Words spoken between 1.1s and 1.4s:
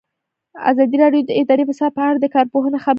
د